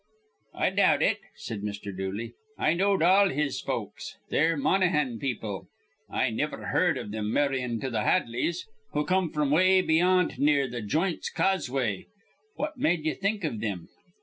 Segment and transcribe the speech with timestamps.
[0.55, 1.95] "I doubt it," said Mr.
[1.95, 2.33] Dooley.
[2.57, 4.17] "I knowed all his folks.
[4.31, 5.67] They're Monaghan people,
[6.11, 10.39] an' I niver heerd iv thim marryin' into th' Hadleys, who come fr'm away beyant
[10.39, 12.07] near th' Joynt's Causeway.
[12.55, 13.89] What med ye think iv thim?"